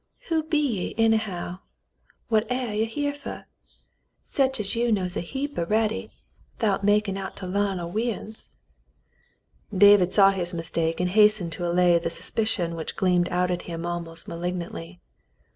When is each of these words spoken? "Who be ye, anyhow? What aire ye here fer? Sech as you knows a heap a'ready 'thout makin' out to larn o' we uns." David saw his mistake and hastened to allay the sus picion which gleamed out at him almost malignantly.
"Who 0.29 0.41
be 0.41 0.57
ye, 0.57 0.95
anyhow? 0.97 1.59
What 2.27 2.51
aire 2.51 2.73
ye 2.73 2.85
here 2.85 3.13
fer? 3.13 3.45
Sech 4.23 4.59
as 4.59 4.75
you 4.75 4.91
knows 4.91 5.15
a 5.15 5.19
heap 5.21 5.59
a'ready 5.59 6.09
'thout 6.57 6.83
makin' 6.83 7.19
out 7.19 7.35
to 7.35 7.45
larn 7.45 7.79
o' 7.79 7.85
we 7.85 8.09
uns." 8.11 8.49
David 9.71 10.11
saw 10.11 10.31
his 10.31 10.55
mistake 10.55 10.99
and 10.99 11.11
hastened 11.11 11.51
to 11.51 11.67
allay 11.69 11.99
the 11.99 12.09
sus 12.09 12.31
picion 12.31 12.75
which 12.75 12.95
gleamed 12.95 13.29
out 13.29 13.51
at 13.51 13.61
him 13.69 13.85
almost 13.85 14.27
malignantly. 14.27 14.99